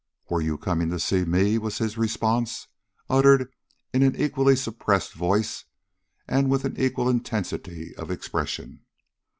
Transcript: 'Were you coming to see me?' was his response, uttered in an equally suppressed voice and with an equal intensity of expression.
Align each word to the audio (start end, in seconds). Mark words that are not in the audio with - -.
'Were 0.31 0.41
you 0.41 0.57
coming 0.57 0.89
to 0.89 0.99
see 0.99 1.25
me?' 1.25 1.59
was 1.59 1.77
his 1.77 1.95
response, 1.95 2.67
uttered 3.07 3.53
in 3.93 4.01
an 4.01 4.15
equally 4.15 4.55
suppressed 4.55 5.13
voice 5.13 5.65
and 6.27 6.49
with 6.49 6.65
an 6.65 6.75
equal 6.79 7.07
intensity 7.07 7.95
of 7.97 8.09
expression. 8.09 8.79